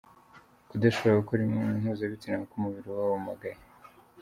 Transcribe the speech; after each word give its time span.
Kudashobora 0.69 1.19
gukora 1.21 1.39
imibonano 1.41 1.79
mpuzabitsina 1.83 2.37
kuko 2.41 2.55
umubiri 2.59 2.87
uba 2.91 3.03
wumagaye. 3.11 3.57